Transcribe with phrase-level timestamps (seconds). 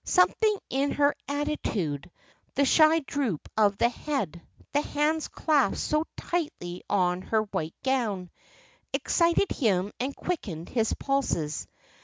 [0.03, 2.09] Something in her attitude
[2.55, 4.41] the shy droop of the head,
[4.73, 8.31] the hands clasped so tightly on her white gown
[8.93, 11.67] excited him and quickened his pulses.